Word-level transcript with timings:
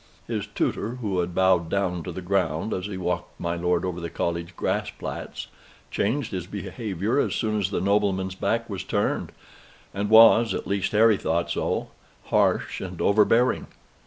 His 0.27 0.47
tutor, 0.47 0.95
who 0.95 1.19
had 1.19 1.35
bowed 1.35 1.69
down 1.69 2.01
to 2.05 2.11
the 2.11 2.23
ground, 2.23 2.73
as 2.73 2.87
he 2.87 2.97
walked 2.97 3.39
my 3.39 3.55
lord 3.55 3.85
over 3.85 4.01
the 4.01 4.09
college 4.09 4.55
grass 4.55 4.89
plats, 4.89 5.45
changed 5.91 6.31
his 6.31 6.47
behavior 6.47 7.19
as 7.19 7.35
soon 7.35 7.59
as 7.59 7.69
the 7.69 7.79
nobleman's 7.81 8.33
back 8.33 8.67
was 8.67 8.83
turned, 8.83 9.31
and 9.93 10.09
was 10.09 10.55
at 10.55 10.65
least 10.65 10.93
Harry 10.93 11.17
thought 11.17 11.51
so 11.51 11.89
harsh 12.29 12.81
and 12.81 12.99
overbearing. 12.99 13.67